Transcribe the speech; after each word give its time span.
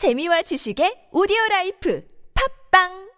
재미와 0.00 0.40
지식의 0.40 1.08
오디오 1.12 1.36
라이프 1.50 2.00
팝빵 2.72 3.10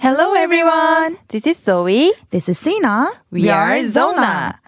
Hello 0.00 0.32
everyone. 0.34 1.18
This 1.28 1.46
is 1.46 1.58
Zoe. 1.58 2.14
This 2.30 2.48
is 2.48 2.58
Sina. 2.58 3.12
We 3.30 3.50
are 3.50 3.84
Zona. 3.84 4.58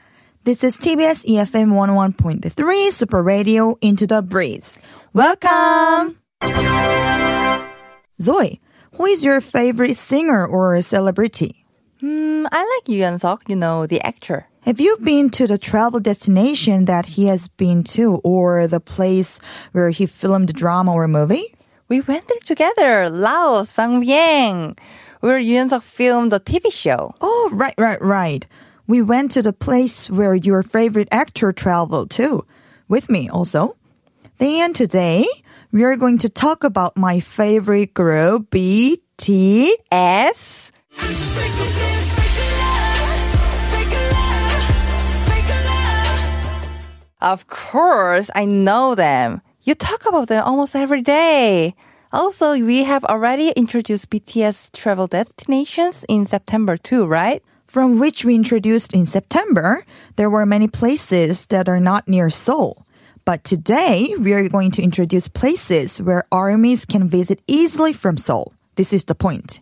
This 0.42 0.64
is 0.64 0.76
TBS 0.78 1.26
EFM 1.26 1.68
11.3 1.70 2.90
Super 2.92 3.22
Radio 3.22 3.76
Into 3.82 4.06
the 4.06 4.22
Breeze. 4.22 4.78
Welcome. 5.12 6.16
Zoe, 8.20 8.58
who 8.96 9.04
is 9.04 9.22
your 9.22 9.42
favorite 9.42 9.96
singer 9.96 10.46
or 10.46 10.80
celebrity? 10.80 11.66
Hmm, 12.00 12.46
I 12.50 12.64
like 12.64 12.88
Yoo 12.88 13.02
Yeon-seok, 13.02 13.48
you 13.48 13.56
know, 13.56 13.86
the 13.86 14.00
actor. 14.00 14.46
Have 14.62 14.80
you 14.80 14.96
been 15.02 15.28
to 15.30 15.46
the 15.46 15.58
travel 15.58 16.00
destination 16.00 16.86
that 16.86 17.04
he 17.04 17.26
has 17.26 17.48
been 17.48 17.84
to 17.92 18.16
or 18.24 18.66
the 18.66 18.80
place 18.80 19.40
where 19.72 19.90
he 19.90 20.06
filmed 20.06 20.48
a 20.48 20.54
drama 20.54 20.92
or 20.94 21.06
movie? 21.06 21.54
We 21.88 22.00
went 22.00 22.28
there 22.28 22.40
together, 22.46 23.10
Laos, 23.10 23.72
Vang 23.72 24.02
Vieng, 24.02 24.78
where 25.20 25.38
Yoo 25.38 25.64
Yeon-seok 25.64 25.82
filmed 25.82 26.32
the 26.32 26.40
TV 26.40 26.72
show. 26.72 27.14
Oh, 27.20 27.50
right, 27.52 27.74
right, 27.76 28.00
right. 28.00 28.46
We 28.90 29.02
went 29.02 29.30
to 29.38 29.40
the 29.40 29.52
place 29.52 30.10
where 30.10 30.34
your 30.34 30.64
favorite 30.64 31.06
actor 31.12 31.52
traveled 31.52 32.10
too. 32.10 32.44
With 32.88 33.08
me 33.08 33.28
also. 33.28 33.76
Then 34.38 34.72
today, 34.72 35.26
we 35.70 35.84
are 35.84 35.94
going 35.94 36.18
to 36.18 36.28
talk 36.28 36.64
about 36.64 36.96
my 36.96 37.20
favorite 37.20 37.94
group, 37.94 38.50
BTS. 38.50 38.98
Of 47.20 47.46
course, 47.46 48.28
I 48.34 48.44
know 48.44 48.96
them. 48.96 49.40
You 49.62 49.76
talk 49.76 50.04
about 50.04 50.26
them 50.26 50.42
almost 50.42 50.74
every 50.74 51.02
day. 51.02 51.76
Also, 52.12 52.58
we 52.58 52.82
have 52.82 53.04
already 53.04 53.50
introduced 53.50 54.10
BTS 54.10 54.72
travel 54.72 55.06
destinations 55.06 56.04
in 56.08 56.24
September 56.24 56.76
too, 56.76 57.06
right? 57.06 57.40
From 57.70 58.00
which 58.00 58.24
we 58.24 58.34
introduced 58.34 58.94
in 58.94 59.06
September, 59.06 59.84
there 60.16 60.28
were 60.28 60.44
many 60.44 60.66
places 60.66 61.46
that 61.54 61.68
are 61.68 61.78
not 61.78 62.08
near 62.08 62.28
Seoul. 62.28 62.84
But 63.24 63.44
today, 63.44 64.12
we 64.18 64.32
are 64.32 64.48
going 64.48 64.72
to 64.72 64.82
introduce 64.82 65.28
places 65.28 66.02
where 66.02 66.24
armies 66.32 66.84
can 66.84 67.08
visit 67.08 67.40
easily 67.46 67.92
from 67.92 68.16
Seoul. 68.16 68.54
This 68.74 68.92
is 68.92 69.04
the 69.04 69.14
point. 69.14 69.60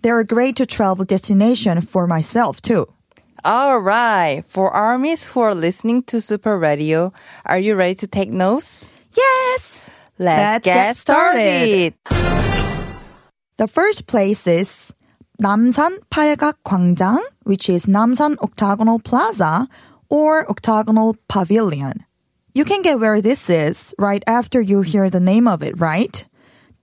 They're 0.00 0.18
a 0.18 0.24
great 0.24 0.56
to 0.56 0.64
travel 0.64 1.04
destination 1.04 1.82
for 1.82 2.06
myself 2.06 2.62
too. 2.62 2.90
All 3.44 3.80
right. 3.80 4.44
For 4.48 4.70
armies 4.70 5.26
who 5.26 5.40
are 5.40 5.54
listening 5.54 6.04
to 6.04 6.22
Super 6.22 6.56
Radio, 6.56 7.12
are 7.44 7.58
you 7.58 7.74
ready 7.74 7.96
to 7.96 8.06
take 8.06 8.30
notes? 8.30 8.90
Yes! 9.14 9.90
Let's, 10.18 10.40
Let's 10.40 10.64
get, 10.64 10.74
get 10.74 10.96
started. 10.96 11.94
The 13.58 13.68
first 13.68 14.06
place 14.06 14.46
is 14.46 14.94
Namsan 15.42 15.98
Palgak 16.08 16.54
Gwangjang, 16.64 17.18
which 17.42 17.68
is 17.68 17.86
Namsan 17.86 18.38
Octagonal 18.38 19.00
Plaza 19.00 19.66
or 20.08 20.48
Octagonal 20.48 21.16
Pavilion. 21.26 22.06
You 22.54 22.64
can 22.64 22.82
get 22.82 23.00
where 23.00 23.20
this 23.20 23.50
is 23.50 23.92
right 23.98 24.22
after 24.28 24.60
you 24.60 24.82
hear 24.82 25.10
the 25.10 25.18
name 25.18 25.48
of 25.48 25.60
it, 25.64 25.80
right? 25.80 26.24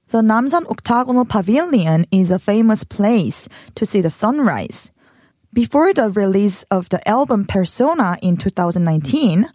The 0.09 0.21
Namsan 0.21 0.69
Octagonal 0.69 1.23
Pavilion 1.23 2.05
is 2.11 2.31
a 2.31 2.37
famous 2.37 2.83
place 2.83 3.47
to 3.75 3.85
see 3.85 4.01
the 4.01 4.09
sunrise. 4.09 4.91
Before 5.53 5.93
the 5.93 6.09
release 6.09 6.63
of 6.63 6.89
the 6.89 6.99
album 7.07 7.45
Persona 7.45 8.17
in 8.21 8.35
2019, 8.35 9.47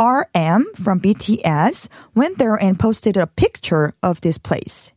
RM 0.00 0.66
from 0.74 0.98
BTS 0.98 1.86
went 2.16 2.38
there 2.38 2.56
and 2.56 2.76
posted 2.76 3.16
a 3.16 3.28
picture 3.28 3.94
of 4.02 4.20
this 4.20 4.36
place. 4.36 4.90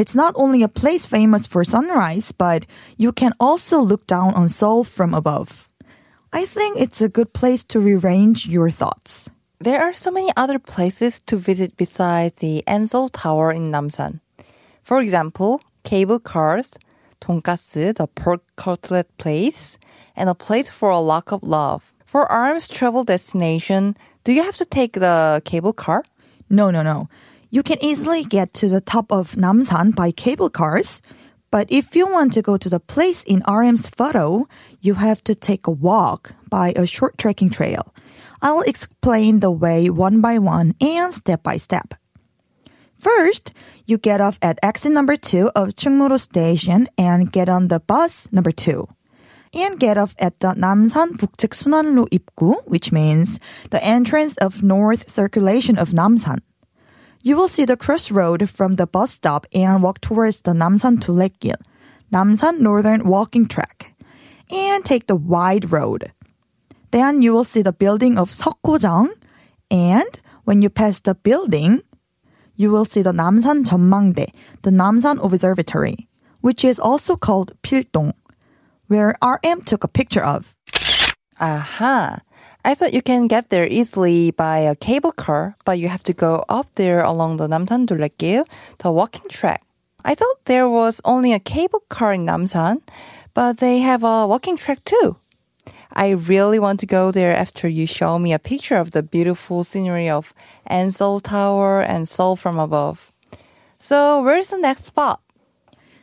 It's 0.00 0.16
not 0.16 0.32
only 0.34 0.62
a 0.62 0.68
place 0.80 1.04
famous 1.04 1.46
for 1.46 1.62
sunrise, 1.62 2.32
but 2.32 2.64
you 2.96 3.12
can 3.12 3.34
also 3.38 3.82
look 3.82 4.06
down 4.06 4.32
on 4.32 4.48
Seoul 4.48 4.82
from 4.82 5.12
above. 5.12 5.68
I 6.32 6.46
think 6.46 6.80
it's 6.80 7.02
a 7.02 7.08
good 7.10 7.34
place 7.34 7.64
to 7.64 7.80
rearrange 7.80 8.48
your 8.48 8.70
thoughts. 8.70 9.28
There 9.58 9.78
are 9.78 9.92
so 9.92 10.10
many 10.10 10.32
other 10.38 10.58
places 10.58 11.20
to 11.26 11.36
visit 11.36 11.76
besides 11.76 12.36
the 12.36 12.64
N 12.66 12.88
Seoul 12.88 13.10
Tower 13.10 13.52
in 13.52 13.70
Namsan. 13.70 14.20
For 14.82 15.02
example, 15.02 15.60
cable 15.84 16.18
cars, 16.18 16.78
tonkatsu, 17.20 17.94
the 17.94 18.06
pork 18.06 18.40
cutlet 18.56 19.14
place, 19.18 19.76
and 20.16 20.30
a 20.30 20.34
place 20.34 20.70
for 20.70 20.88
a 20.88 20.98
lock 20.98 21.30
of 21.30 21.42
love. 21.42 21.92
For 22.06 22.24
RM's 22.32 22.68
travel 22.68 23.04
destination, 23.04 23.98
do 24.24 24.32
you 24.32 24.44
have 24.44 24.56
to 24.56 24.64
take 24.64 24.94
the 24.94 25.42
cable 25.44 25.74
car? 25.74 26.04
No, 26.48 26.70
no, 26.70 26.82
no. 26.82 27.10
You 27.49 27.63
can 27.63 27.77
easily 27.83 28.23
get 28.23 28.53
to 28.55 28.69
the 28.69 28.81
top 28.81 29.11
of 29.11 29.35
Namsan 29.35 29.95
by 29.95 30.11
cable 30.11 30.49
cars. 30.49 31.01
But 31.51 31.71
if 31.71 31.95
you 31.95 32.05
want 32.07 32.33
to 32.33 32.41
go 32.41 32.57
to 32.57 32.67
the 32.67 32.79
place 32.79 33.23
in 33.23 33.41
RM's 33.47 33.87
photo, 33.87 34.47
you 34.81 34.95
have 34.95 35.23
to 35.23 35.35
take 35.35 35.67
a 35.67 35.71
walk 35.71 36.35
by 36.49 36.73
a 36.75 36.85
short 36.85 37.17
trekking 37.17 37.49
trail. 37.49 37.93
I'll 38.41 38.61
explain 38.61 39.39
the 39.39 39.51
way 39.51 39.89
one 39.89 40.19
by 40.19 40.37
one 40.37 40.75
and 40.81 41.13
step 41.13 41.43
by 41.43 41.57
step. 41.57 41.93
First, 42.97 43.53
you 43.85 43.97
get 43.97 44.19
off 44.19 44.39
at 44.41 44.59
exit 44.63 44.91
number 44.91 45.15
two 45.15 45.49
of 45.55 45.75
Chungmuro 45.75 46.19
Station 46.19 46.87
and 46.97 47.31
get 47.31 47.47
on 47.47 47.67
the 47.67 47.79
bus 47.79 48.27
number 48.31 48.51
two. 48.51 48.87
And 49.53 49.79
get 49.79 49.97
off 49.97 50.15
at 50.19 50.39
the 50.41 50.53
Namsan 50.57 51.15
북측 51.15 51.55
순환로 51.55 52.09
입구, 52.09 52.55
which 52.65 52.91
means 52.91 53.39
the 53.69 53.81
entrance 53.81 54.35
of 54.37 54.63
north 54.63 55.09
circulation 55.09 55.77
of 55.77 55.91
Namsan. 55.91 56.39
You 57.22 57.36
will 57.36 57.48
see 57.48 57.66
the 57.66 57.76
crossroad 57.76 58.48
from 58.48 58.76
the 58.76 58.86
bus 58.86 59.10
stop 59.10 59.46
and 59.52 59.82
walk 59.82 60.00
towards 60.00 60.40
the 60.40 60.52
Namsan 60.52 61.00
Tulekgil, 61.00 61.60
Namsan 62.10 62.60
Northern 62.60 63.06
Walking 63.06 63.46
Track, 63.46 63.94
and 64.50 64.82
take 64.82 65.06
the 65.06 65.16
wide 65.16 65.70
road. 65.70 66.12
Then 66.92 67.20
you 67.20 67.34
will 67.34 67.44
see 67.44 67.60
the 67.60 67.74
building 67.74 68.16
of 68.16 68.32
Seokgojang, 68.32 69.10
and 69.70 70.20
when 70.44 70.62
you 70.62 70.70
pass 70.70 70.98
the 71.00 71.14
building, 71.14 71.82
you 72.56 72.70
will 72.70 72.86
see 72.86 73.02
the 73.02 73.12
Namsan 73.12 73.64
Jeonmangdae, 73.64 74.32
the 74.62 74.70
Namsan 74.70 75.22
Observatory, 75.22 76.08
which 76.40 76.64
is 76.64 76.78
also 76.78 77.16
called 77.16 77.52
Pildong, 77.62 78.14
where 78.86 79.14
RM 79.22 79.60
took 79.62 79.84
a 79.84 79.88
picture 79.88 80.24
of. 80.24 80.56
Aha! 81.38 82.20
I 82.64 82.74
thought 82.74 82.92
you 82.92 83.00
can 83.02 83.26
get 83.26 83.48
there 83.48 83.66
easily 83.66 84.30
by 84.32 84.58
a 84.58 84.76
cable 84.76 85.12
car, 85.12 85.56
but 85.64 85.78
you 85.78 85.88
have 85.88 86.02
to 86.04 86.12
go 86.12 86.44
up 86.48 86.74
there 86.74 87.02
along 87.02 87.38
the 87.38 87.48
Namsan 87.48 87.86
Durlegil, 87.86 88.44
the 88.78 88.92
walking 88.92 89.28
track. 89.30 89.62
I 90.04 90.14
thought 90.14 90.44
there 90.44 90.68
was 90.68 91.00
only 91.04 91.32
a 91.32 91.40
cable 91.40 91.80
car 91.88 92.12
in 92.12 92.26
Namsan, 92.26 92.82
but 93.32 93.58
they 93.58 93.78
have 93.78 94.04
a 94.04 94.26
walking 94.26 94.58
track 94.58 94.84
too. 94.84 95.16
I 95.92 96.10
really 96.10 96.58
want 96.58 96.80
to 96.80 96.86
go 96.86 97.10
there 97.10 97.34
after 97.34 97.66
you 97.66 97.86
show 97.86 98.18
me 98.18 98.32
a 98.32 98.38
picture 98.38 98.76
of 98.76 98.92
the 98.92 99.02
beautiful 99.02 99.64
scenery 99.64 100.08
of 100.08 100.34
N 100.68 100.92
Seoul 100.92 101.20
Tower 101.20 101.80
and 101.80 102.08
Seoul 102.08 102.36
from 102.36 102.58
above. 102.58 103.10
So, 103.78 104.22
where's 104.22 104.48
the 104.48 104.58
next 104.58 104.84
spot? 104.84 105.20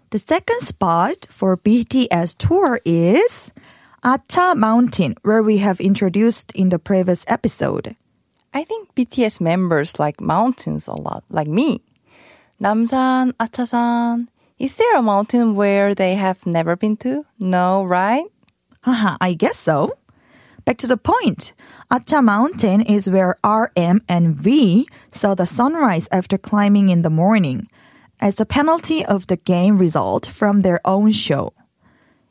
The 0.10 0.20
second 0.20 0.62
spot 0.62 1.28
for 1.30 1.56
BTS 1.56 2.38
tour 2.38 2.80
is 2.84 3.52
Acha 4.04 4.56
Mountain, 4.56 5.16
where 5.24 5.42
we 5.42 5.58
have 5.58 5.80
introduced 5.80 6.52
in 6.54 6.70
the 6.70 6.78
previous 6.78 7.26
episode. 7.28 7.96
I 8.54 8.64
think 8.64 8.94
BTS 8.94 9.42
members 9.42 10.00
like 10.00 10.22
mountains 10.22 10.88
a 10.88 10.94
lot, 10.94 11.24
like 11.30 11.48
me. 11.48 11.82
Namsan, 12.62 13.34
Achasan. 13.34 14.28
Is 14.60 14.78
there 14.78 14.96
a 14.96 15.02
mountain 15.02 15.56
where 15.56 15.96
they 15.96 16.14
have 16.14 16.46
never 16.46 16.76
been 16.76 16.96
to? 16.98 17.26
No, 17.40 17.84
right? 17.84 18.26
Haha, 18.82 19.18
I 19.20 19.34
guess 19.34 19.58
so. 19.58 19.92
Back 20.64 20.78
to 20.78 20.88
the 20.88 20.98
point. 20.98 21.54
Acha 21.92 22.24
Mountain 22.24 22.82
is 22.82 23.10
where 23.10 23.36
RM 23.44 24.02
and 24.08 24.36
V 24.36 24.88
saw 25.12 25.34
the 25.34 25.48
sunrise 25.48 26.08
after 26.12 26.38
climbing 26.38 26.90
in 26.90 27.02
the 27.02 27.10
morning 27.10 27.68
as 28.20 28.40
a 28.40 28.46
penalty 28.46 29.04
of 29.04 29.26
the 29.28 29.38
game 29.38 29.78
result 29.78 30.28
from 30.28 30.62
their 30.62 30.82
own 30.86 31.12
show. 31.12 31.54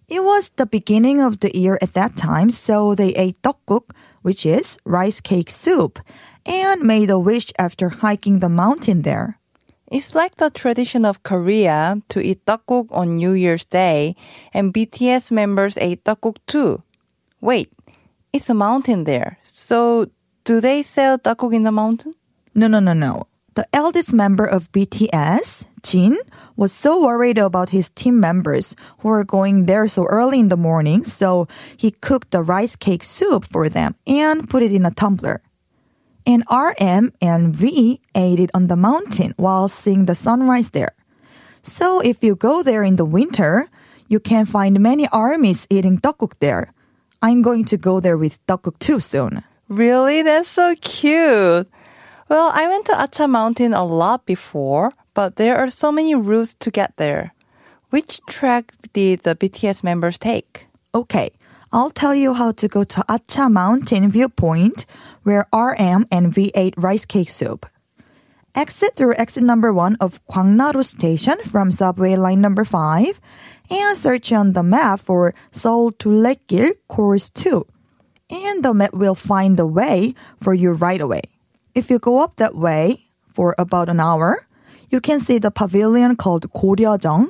It 0.09 0.23
was 0.23 0.51
the 0.51 0.67
beginning 0.67 1.21
of 1.21 1.41
the 1.41 1.51
year 1.57 1.79
at 1.83 1.95
that 1.95 2.17
time, 2.17 2.53
so 2.53 2.95
they 2.95 3.11
ate 3.15 3.43
tteokguk, 3.43 3.91
which 4.23 4.47
is 4.47 4.79
rice 4.85 5.21
cake 5.21 5.51
soup, 5.51 5.99
and 6.45 6.83
made 6.83 7.11
a 7.11 7.19
wish 7.19 7.53
after 7.59 7.89
hiking 7.89 8.39
the 8.39 8.49
mountain 8.49 9.03
there. 9.03 9.41
It's 9.91 10.15
like 10.15 10.37
the 10.37 10.51
tradition 10.51 11.05
of 11.05 11.25
Korea 11.25 12.01
to 12.09 12.21
eat 12.21 12.45
tteokguk 12.47 12.87
on 12.91 13.17
New 13.17 13.33
Year's 13.33 13.65
Day, 13.65 14.15
and 14.55 14.73
BTS 14.73 15.33
members 15.33 15.77
ate 15.79 16.05
tteokguk 16.05 16.37
too. 16.47 16.83
Wait, 17.41 17.73
it's 18.33 18.49
a 18.49 18.55
mountain 18.55 19.05
there. 19.05 19.39
So, 19.43 20.11
do 20.45 20.61
they 20.61 20.85
sell 20.85 21.19
tteokguk 21.19 21.53
in 21.53 21.65
the 21.65 21.73
mountain? 21.73 22.15
No, 22.55 22.69
no, 22.69 22.79
no, 22.79 22.93
no. 22.93 23.27
The 23.57 23.67
eldest 23.73 24.13
member 24.13 24.45
of 24.45 24.71
BTS, 24.73 25.65
Jin, 25.83 26.19
was 26.57 26.75
so 26.75 27.03
worried 27.03 27.39
about 27.39 27.71
his 27.71 27.89
team 27.89 28.21
members 28.21 28.77
who 28.99 29.09
were 29.09 29.25
going 29.25 29.65
there 29.65 29.89
so 29.89 30.05
early 30.05 30.39
in 30.39 30.49
the 30.49 30.59
morning, 30.59 31.05
so 31.05 31.49
he 31.75 31.91
cooked 31.91 32.33
the 32.33 32.43
rice 32.43 32.77
cake 32.77 33.03
soup 33.03 33.47
for 33.47 33.71
them 33.71 33.95
and 34.07 34.47
put 34.51 34.63
it 34.63 34.73
in 34.73 34.85
a 34.85 34.91
tumbler. 34.91 35.41
And 36.27 36.45
RM 36.53 37.13
and 37.23 37.57
V 37.57 37.99
ate 38.15 38.41
it 38.41 38.51
on 38.53 38.67
the 38.67 38.77
mountain 38.77 39.33
while 39.39 39.69
seeing 39.69 40.05
the 40.05 40.15
sunrise 40.15 40.71
there. 40.77 40.93
So 41.63 42.01
if 42.01 42.23
you 42.23 42.37
go 42.37 42.63
there 42.63 42.83
in 42.83 42.97
the 42.97 43.07
winter, 43.07 43.71
you 44.07 44.21
can 44.21 44.45
find 44.45 44.79
many 44.81 45.09
armies 45.09 45.67
eating 45.71 45.97
tteokguk 45.97 46.41
there. 46.41 46.75
I'm 47.23 47.41
going 47.41 47.65
to 47.73 47.79
go 47.79 48.01
there 48.01 48.19
with 48.19 48.45
tteokguk 48.47 48.79
too 48.81 49.01
soon. 49.01 49.45
Really? 49.71 50.21
That's 50.21 50.47
so 50.47 50.75
cute. 50.83 51.71
Well, 52.29 52.51
I 52.53 52.67
went 52.67 52.87
to 52.87 52.93
Acha 52.93 53.31
Mountain 53.31 53.73
a 53.73 53.85
lot 53.85 54.27
before, 54.27 54.91
but 55.15 55.37
there 55.37 55.57
are 55.57 55.71
so 55.71 55.93
many 55.93 56.17
routes 56.17 56.55
to 56.57 56.73
get 56.73 56.97
there. 56.97 57.33
Which 57.91 58.21
track 58.29 58.73
did 58.93 59.23
the 59.23 59.37
BTS 59.37 59.85
members 59.85 60.19
take? 60.19 60.67
Okay, 60.93 61.31
I'll 61.73 61.91
tell 61.91 62.17
you 62.17 62.35
how 62.35 62.51
to 62.51 62.67
go 62.67 62.83
to 62.83 63.01
Acha 63.09 63.49
Mountain 63.49 64.11
viewpoint 64.11 64.87
where 65.23 65.47
RM 65.55 66.07
and 66.11 66.35
V 66.35 66.51
ate 66.57 66.75
rice 66.77 67.05
cake 67.05 67.31
soup. 67.31 67.65
Exit 68.57 68.97
through 68.97 69.15
exit 69.15 69.45
number 69.45 69.73
1 69.73 69.99
of 70.01 70.19
Gwangnaru 70.27 70.85
station 70.85 71.37
from 71.45 71.71
subway 71.71 72.17
line 72.17 72.41
number 72.41 72.65
5 72.65 73.21
and 73.71 73.97
search 73.97 74.33
on 74.33 74.53
the 74.53 74.65
map 74.65 74.99
for 74.99 75.33
Seoul 75.53 75.93
to 76.03 76.09
Lekgil 76.09 76.73
course 76.89 77.31
2. 77.31 77.65
And 78.31 78.65
the 78.65 78.75
map 78.75 78.95
will 78.95 79.15
find 79.15 79.57
the 79.57 79.67
way 79.67 80.17
for 80.43 80.55
you 80.55 80.73
right 80.73 81.01
away. 81.01 81.23
If 81.77 81.91
you 81.91 81.99
go 81.99 82.21
up 82.21 82.37
that 82.37 82.55
way 82.55 83.05
for 83.29 83.55
about 83.59 83.91
an 83.91 84.01
hour, 84.01 84.47
you 84.89 84.99
can 84.99 85.21
see 85.21 85.37
the 85.37 85.51
pavilion 85.51 86.17
called 86.17 86.51
Goryeo 86.53 87.29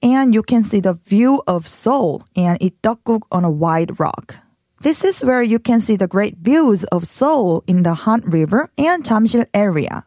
and 0.00 0.32
you 0.32 0.44
can 0.44 0.62
see 0.62 0.78
the 0.78 0.94
view 0.94 1.42
of 1.48 1.66
Seoul 1.66 2.22
and 2.36 2.56
eat 2.60 2.80
tteokguk 2.80 3.22
on 3.32 3.42
a 3.42 3.50
wide 3.50 3.98
rock. 3.98 4.36
This 4.82 5.02
is 5.02 5.24
where 5.24 5.42
you 5.42 5.58
can 5.58 5.80
see 5.80 5.96
the 5.96 6.06
great 6.06 6.36
views 6.36 6.84
of 6.84 7.08
Seoul 7.08 7.64
in 7.66 7.82
the 7.82 7.94
Han 7.94 8.20
River 8.20 8.70
and 8.78 9.02
Jamsil 9.02 9.46
area. 9.52 10.04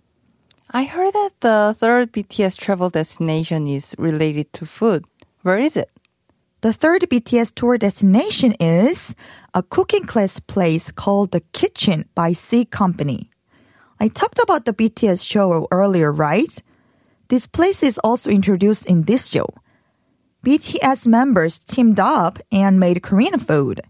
I 0.72 0.86
heard 0.86 1.12
that 1.12 1.32
the 1.42 1.76
third 1.78 2.14
BTS 2.14 2.56
travel 2.56 2.90
destination 2.90 3.68
is 3.68 3.94
related 3.98 4.54
to 4.54 4.66
food. 4.66 5.04
Where 5.42 5.60
is 5.60 5.76
it? 5.76 5.90
The 6.62 6.72
third 6.72 7.02
BTS 7.02 7.56
tour 7.56 7.78
destination 7.78 8.54
is 8.58 9.16
a 9.54 9.62
cooking 9.62 10.06
class 10.06 10.40
place 10.40 10.94
called 10.94 11.32
The 11.32 11.42
Kitchen 11.52 12.08
by 12.16 12.32
C 12.32 12.64
Company. 12.64 13.28
I 14.02 14.08
talked 14.08 14.40
about 14.40 14.66
the 14.66 14.74
BTS 14.74 15.24
show 15.24 15.68
earlier, 15.70 16.12
right? 16.12 16.52
This 17.28 17.46
place 17.46 17.84
is 17.84 18.00
also 18.00 18.32
introduced 18.32 18.88
in 18.88 19.04
this 19.04 19.28
show. 19.28 19.48
BTS 20.44 21.06
members 21.06 21.60
teamed 21.60 22.00
up 22.00 22.40
and 22.52 22.80
made 22.80 23.04
Korean 23.04 23.38
food. 23.38 23.82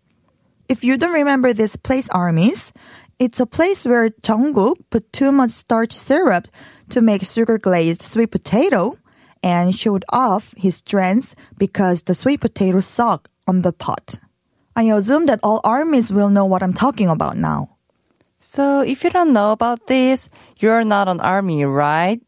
If 0.67 0.83
you 0.83 0.97
don't 0.97 1.13
remember 1.13 1.53
this 1.53 1.77
place, 1.77 2.09
armies, 2.09 2.73
it's 3.19 3.39
a 3.39 3.45
place 3.45 3.85
where 3.85 4.09
Jungkook 4.09 4.83
put 4.89 5.13
too 5.13 5.31
much 5.31 5.51
starch 5.51 5.95
syrup 5.95 6.49
to 6.89 6.99
make 6.99 7.23
sugar 7.23 7.57
glazed 7.57 8.01
sweet 8.01 8.31
potato 8.31 8.97
and 9.41 9.73
showed 9.73 10.03
off 10.09 10.53
his 10.57 10.75
strengths 10.75 11.37
because 11.57 12.03
the 12.03 12.13
sweet 12.13 12.41
potato 12.41 12.81
sucked 12.81 13.29
on 13.47 13.61
the 13.61 13.71
pot. 13.71 14.19
I 14.75 14.91
assume 14.91 15.27
that 15.27 15.39
all 15.41 15.61
armies 15.63 16.11
will 16.11 16.29
know 16.29 16.43
what 16.43 16.63
I'm 16.63 16.73
talking 16.73 17.07
about 17.07 17.37
now. 17.37 17.70
So 18.43 18.81
if 18.81 19.03
you 19.03 19.11
don't 19.11 19.33
know 19.33 19.51
about 19.51 19.85
this, 19.85 20.27
you're 20.59 20.83
not 20.83 21.07
an 21.07 21.19
army, 21.19 21.63
right? 21.63 22.19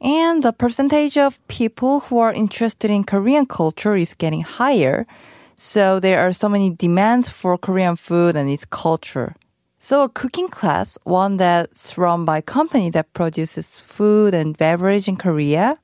And 0.00 0.42
the 0.42 0.52
percentage 0.52 1.16
of 1.16 1.38
people 1.46 2.00
who 2.00 2.18
are 2.18 2.32
interested 2.32 2.90
in 2.90 3.04
Korean 3.04 3.46
culture 3.46 3.94
is 3.94 4.14
getting 4.14 4.42
higher. 4.42 5.06
So 5.54 6.00
there 6.00 6.26
are 6.26 6.32
so 6.32 6.48
many 6.48 6.74
demands 6.74 7.28
for 7.28 7.56
Korean 7.56 7.94
food 7.94 8.34
and 8.34 8.50
its 8.50 8.64
culture. 8.64 9.36
So 9.78 10.02
a 10.02 10.08
cooking 10.08 10.48
class, 10.48 10.98
one 11.04 11.36
that's 11.36 11.96
run 11.96 12.24
by 12.24 12.38
a 12.38 12.42
company 12.42 12.90
that 12.90 13.12
produces 13.12 13.78
food 13.78 14.34
and 14.34 14.58
beverage 14.58 15.06
in 15.06 15.16
Korea. 15.16 15.78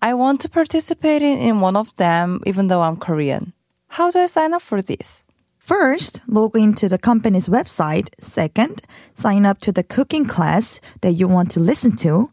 I 0.00 0.14
want 0.14 0.40
to 0.42 0.48
participate 0.48 1.22
in 1.22 1.60
one 1.60 1.74
of 1.74 1.92
them 1.96 2.40
even 2.46 2.68
though 2.68 2.82
I'm 2.82 2.96
Korean. 2.96 3.54
How 3.88 4.12
do 4.12 4.20
I 4.20 4.26
sign 4.26 4.54
up 4.54 4.62
for 4.62 4.80
this? 4.80 5.26
First, 5.61 6.21
log 6.27 6.55
into 6.55 6.87
the 6.87 6.97
company's 6.97 7.47
website. 7.47 8.07
Second, 8.21 8.81
sign 9.15 9.45
up 9.45 9.59
to 9.61 9.71
the 9.71 9.83
cooking 9.83 10.25
class 10.25 10.79
that 11.01 11.11
you 11.13 11.27
want 11.27 11.51
to 11.51 11.59
listen 11.59 11.95
to 11.97 12.31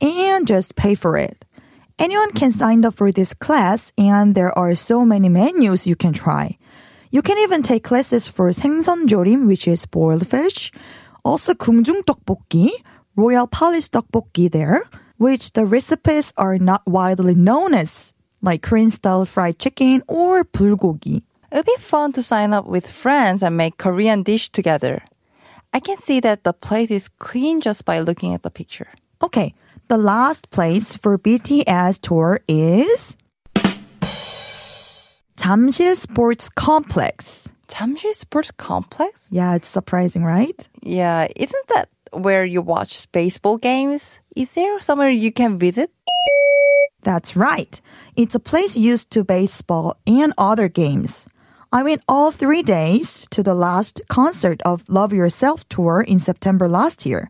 and 0.00 0.46
just 0.46 0.76
pay 0.76 0.94
for 0.94 1.16
it. 1.16 1.44
Anyone 1.98 2.32
can 2.32 2.52
sign 2.52 2.84
up 2.84 2.94
for 2.94 3.10
this 3.10 3.34
class 3.34 3.90
and 3.98 4.34
there 4.34 4.56
are 4.56 4.74
so 4.74 5.04
many 5.04 5.28
menus 5.28 5.86
you 5.86 5.96
can 5.96 6.12
try. 6.12 6.58
You 7.10 7.22
can 7.22 7.38
even 7.38 7.62
take 7.62 7.84
classes 7.84 8.26
for 8.28 8.50
생선조림, 8.50 9.46
which 9.46 9.66
is 9.66 9.86
boiled 9.86 10.26
fish, 10.26 10.70
also 11.24 11.54
궁중 11.54 12.02
떡볶이, 12.04 12.70
royal 13.16 13.46
palace 13.46 13.88
떡볶이 13.88 14.50
there, 14.50 14.82
which 15.16 15.52
the 15.54 15.64
recipes 15.64 16.32
are 16.36 16.58
not 16.58 16.86
widely 16.86 17.34
known 17.34 17.74
as, 17.74 18.12
like 18.42 18.62
Korean 18.62 18.90
style 18.90 19.24
fried 19.24 19.58
chicken 19.58 20.02
or 20.06 20.44
bulgogi. 20.44 21.22
It'd 21.51 21.65
be 21.65 21.75
fun 21.79 22.13
to 22.13 22.23
sign 22.23 22.53
up 22.53 22.65
with 22.65 22.89
friends 22.89 23.43
and 23.43 23.57
make 23.57 23.77
Korean 23.77 24.23
dish 24.23 24.49
together. 24.49 25.03
I 25.73 25.79
can 25.79 25.97
see 25.97 26.21
that 26.21 26.43
the 26.43 26.53
place 26.53 26.91
is 26.91 27.09
clean 27.09 27.59
just 27.59 27.83
by 27.83 27.99
looking 27.99 28.33
at 28.33 28.43
the 28.43 28.49
picture. 28.49 28.87
Okay, 29.21 29.53
the 29.89 29.97
last 29.97 30.49
place 30.49 30.95
for 30.95 31.17
BTS 31.17 31.99
tour 31.99 32.39
is 32.47 33.17
Jamsil 35.35 35.95
Sports 35.97 36.47
Complex. 36.49 37.49
Jamsil 37.67 38.13
Sports 38.15 38.51
Complex? 38.51 39.27
Yeah, 39.29 39.55
it's 39.55 39.67
surprising, 39.67 40.23
right? 40.23 40.67
Yeah, 40.81 41.27
isn't 41.35 41.67
that 41.75 41.89
where 42.11 42.45
you 42.45 42.61
watch 42.61 43.11
baseball 43.11 43.57
games? 43.57 44.21
Is 44.35 44.53
there 44.53 44.79
somewhere 44.81 45.09
you 45.09 45.31
can 45.31 45.59
visit? 45.59 45.91
That's 47.03 47.35
right. 47.35 47.81
It's 48.15 48.35
a 48.35 48.39
place 48.39 48.77
used 48.77 49.11
to 49.11 49.23
baseball 49.23 49.97
and 50.07 50.33
other 50.37 50.69
games. 50.69 51.25
I 51.73 51.83
went 51.83 52.03
all 52.07 52.31
three 52.31 52.63
days 52.63 53.25
to 53.31 53.41
the 53.41 53.53
last 53.53 54.01
concert 54.09 54.61
of 54.65 54.87
Love 54.89 55.13
Yourself 55.13 55.67
tour 55.69 56.01
in 56.01 56.19
September 56.19 56.67
last 56.67 57.05
year 57.05 57.29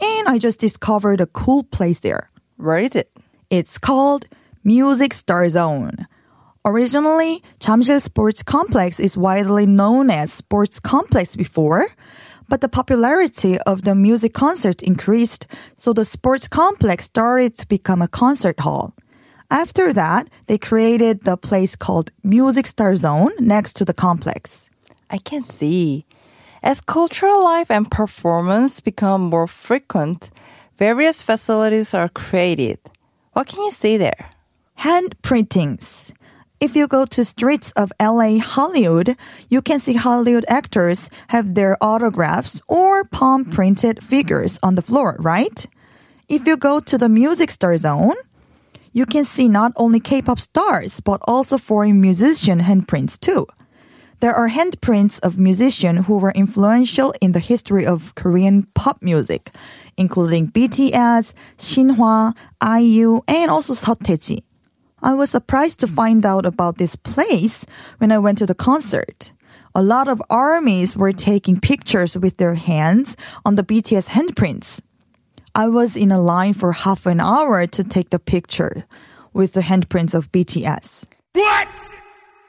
and 0.00 0.28
I 0.28 0.38
just 0.38 0.58
discovered 0.58 1.20
a 1.20 1.26
cool 1.26 1.62
place 1.62 2.00
there. 2.00 2.30
Where 2.56 2.78
is 2.78 2.96
it? 2.96 3.10
It's 3.50 3.78
called 3.78 4.26
Music 4.64 5.14
Star 5.14 5.48
Zone. 5.48 6.06
Originally, 6.64 7.42
Jamsil 7.60 8.00
Sports 8.00 8.42
Complex 8.42 8.98
is 8.98 9.16
widely 9.16 9.66
known 9.66 10.10
as 10.10 10.32
Sports 10.32 10.80
Complex 10.80 11.36
before, 11.36 11.86
but 12.48 12.60
the 12.60 12.68
popularity 12.68 13.58
of 13.60 13.82
the 13.82 13.94
music 13.94 14.32
concert 14.32 14.82
increased, 14.82 15.46
so 15.76 15.92
the 15.92 16.04
sports 16.04 16.48
complex 16.48 17.04
started 17.06 17.58
to 17.58 17.66
become 17.66 18.00
a 18.00 18.08
concert 18.08 18.60
hall. 18.60 18.94
After 19.52 19.92
that, 19.92 20.30
they 20.46 20.56
created 20.56 21.24
the 21.24 21.36
place 21.36 21.76
called 21.76 22.10
Music 22.24 22.66
Star 22.66 22.96
Zone 22.96 23.32
next 23.38 23.74
to 23.74 23.84
the 23.84 23.92
complex. 23.92 24.70
I 25.10 25.18
can 25.18 25.42
see. 25.42 26.06
As 26.62 26.80
cultural 26.80 27.44
life 27.44 27.70
and 27.70 27.90
performance 27.90 28.80
become 28.80 29.20
more 29.20 29.46
frequent, 29.46 30.30
various 30.78 31.20
facilities 31.20 31.92
are 31.92 32.08
created. 32.08 32.78
What 33.34 33.46
can 33.46 33.60
you 33.64 33.70
see 33.70 33.98
there? 33.98 34.30
Hand 34.76 35.20
printings. 35.20 36.14
If 36.58 36.74
you 36.74 36.88
go 36.88 37.04
to 37.04 37.22
streets 37.22 37.72
of 37.72 37.92
LA 38.00 38.38
Hollywood, 38.38 39.18
you 39.50 39.60
can 39.60 39.80
see 39.80 39.96
Hollywood 39.96 40.46
actors 40.48 41.10
have 41.28 41.52
their 41.52 41.76
autographs 41.82 42.62
or 42.68 43.04
palm 43.04 43.44
printed 43.44 44.02
figures 44.02 44.58
on 44.62 44.76
the 44.76 44.82
floor, 44.90 45.16
right? 45.18 45.66
If 46.26 46.46
you 46.46 46.56
go 46.56 46.80
to 46.80 46.96
the 46.96 47.10
music 47.10 47.50
star 47.50 47.76
zone, 47.76 48.16
you 48.92 49.06
can 49.06 49.24
see 49.24 49.48
not 49.48 49.72
only 49.76 50.00
K-pop 50.00 50.38
stars, 50.38 51.00
but 51.00 51.20
also 51.24 51.58
foreign 51.58 52.00
musician 52.00 52.60
handprints 52.60 53.18
too. 53.18 53.46
There 54.20 54.34
are 54.34 54.48
handprints 54.48 55.18
of 55.20 55.38
musicians 55.38 56.06
who 56.06 56.18
were 56.18 56.30
influential 56.30 57.12
in 57.20 57.32
the 57.32 57.40
history 57.40 57.84
of 57.84 58.14
Korean 58.14 58.68
pop 58.74 59.02
music, 59.02 59.50
including 59.96 60.52
BTS, 60.52 61.32
Shinhwa, 61.58 62.32
IU, 62.62 63.20
and 63.26 63.50
also 63.50 63.74
Seo 63.74 64.42
I 65.02 65.14
was 65.14 65.30
surprised 65.30 65.80
to 65.80 65.88
find 65.88 66.24
out 66.24 66.46
about 66.46 66.78
this 66.78 66.94
place 66.94 67.66
when 67.98 68.12
I 68.12 68.18
went 68.18 68.38
to 68.38 68.46
the 68.46 68.54
concert. 68.54 69.32
A 69.74 69.82
lot 69.82 70.06
of 70.06 70.22
armies 70.30 70.96
were 70.96 71.12
taking 71.12 71.58
pictures 71.58 72.16
with 72.16 72.36
their 72.36 72.54
hands 72.54 73.16
on 73.44 73.56
the 73.56 73.64
BTS 73.64 74.10
handprints. 74.10 74.80
I 75.54 75.68
was 75.68 75.96
in 75.96 76.10
a 76.10 76.20
line 76.20 76.54
for 76.54 76.72
half 76.72 77.04
an 77.04 77.20
hour 77.20 77.66
to 77.66 77.84
take 77.84 78.08
the 78.08 78.18
picture 78.18 78.86
with 79.34 79.52
the 79.52 79.60
handprints 79.60 80.14
of 80.14 80.32
BTS. 80.32 81.04
What? 81.34 81.68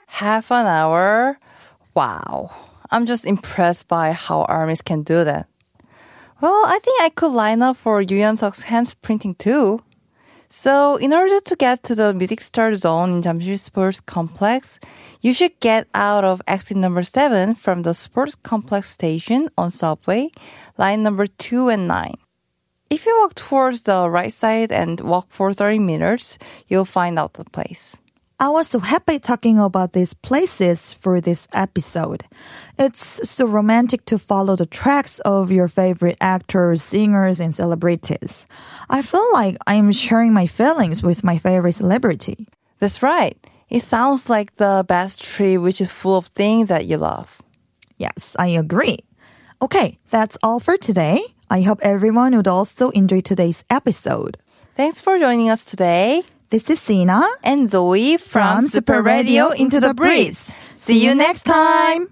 Half 0.08 0.52
an 0.52 0.66
hour? 0.66 1.38
Wow. 1.96 2.52
I'm 2.92 3.06
just 3.06 3.26
impressed 3.26 3.90
by 3.90 4.14
how 4.14 4.44
armies 4.44 4.82
can 4.82 5.04
do 5.04 5.26
that. 5.26 5.48
Well, 6.40 6.64
I 6.66 6.80
think 6.80 7.02
I 7.02 7.10
could 7.10 7.34
line 7.34 7.62
up 7.62 7.76
for 7.76 8.02
Yoo 8.02 8.20
Yeon-seok's 8.20 8.64
hands 8.64 8.94
printing 8.94 9.36
too. 9.36 9.82
So, 10.48 10.98
in 10.98 11.12
order 11.14 11.42
to 11.42 11.56
get 11.56 11.84
to 11.84 11.96
the 11.96 12.14
Music 12.14 12.40
Star 12.40 12.76
Zone 12.76 13.12
in 13.12 13.22
Jamsil 13.22 13.60
Sports 13.60 14.00
Complex, 14.00 14.80
you 15.20 15.34
should 15.34 15.60
get 15.60 15.88
out 15.94 16.24
of 16.24 16.42
exit 16.48 16.78
number 16.78 17.04
7 17.04 17.56
from 17.56 17.82
the 17.82 17.94
Sports 17.94 18.36
Complex 18.36 18.92
station 18.92 19.50
on 19.58 19.72
subway, 19.72 20.30
line 20.78 21.02
number 21.02 21.26
2 21.26 21.70
and 21.70 21.88
9. 21.88 22.14
If 22.94 23.08
you 23.08 23.18
walk 23.22 23.34
towards 23.34 23.82
the 23.82 24.08
right 24.08 24.32
side 24.32 24.72
and 24.72 25.02
walk 25.02 25.26
for 25.30 25.52
30 25.52 25.80
minutes, 25.80 26.38
you'll 26.68 26.86
find 26.86 27.18
out 27.18 27.34
the 27.34 27.44
place. 27.44 27.98
I 28.40 28.50
was 28.50 28.68
so 28.68 28.78
happy 28.78 29.18
talking 29.18 29.58
about 29.58 29.94
these 29.94 30.14
places 30.14 30.94
for 30.94 31.20
this 31.20 31.48
episode. 31.54 32.22
It's 32.78 33.28
so 33.28 33.48
romantic 33.48 34.06
to 34.06 34.20
follow 34.20 34.56
the 34.56 34.68
tracks 34.68 35.18
of 35.22 35.52
your 35.52 35.68
favorite 35.68 36.18
actors, 36.22 36.84
singers, 36.84 37.40
and 37.40 37.56
celebrities. 37.56 38.46
I 38.92 39.02
feel 39.02 39.28
like 39.34 39.58
I'm 39.66 39.92
sharing 39.92 40.32
my 40.32 40.46
feelings 40.46 41.02
with 41.02 41.24
my 41.24 41.40
favorite 41.40 41.74
celebrity. 41.74 42.48
That's 42.78 43.02
right. 43.02 43.36
It 43.72 43.82
sounds 43.82 44.30
like 44.30 44.58
the 44.58 44.86
best 44.88 45.20
trip 45.20 45.62
which 45.62 45.82
is 45.82 45.90
full 45.90 46.18
of 46.18 46.28
things 46.28 46.70
that 46.70 46.86
you 46.86 46.98
love. 46.98 47.42
Yes, 47.98 48.36
I 48.38 48.50
agree. 48.50 49.00
Okay, 49.64 49.98
that's 50.10 50.38
all 50.44 50.60
for 50.60 50.76
today. 50.76 51.24
I 51.50 51.62
hope 51.62 51.80
everyone 51.82 52.36
would 52.36 52.50
also 52.50 52.90
enjoy 52.90 53.22
today's 53.22 53.64
episode. 53.70 54.38
Thanks 54.76 55.00
for 55.00 55.18
joining 55.18 55.50
us 55.50 55.64
today. 55.64 56.24
This 56.50 56.70
is 56.70 56.82
Sina 56.82 57.24
And 57.46 57.70
Zoe 57.70 58.18
from, 58.18 58.58
from 58.58 58.68
Super 58.68 59.02
Radio 59.02 59.52
Into 59.52 59.80
the 59.80 59.94
Breeze. 59.94 60.52
See 60.74 61.02
you 61.02 61.16
next 61.16 61.44
time. 61.44 62.10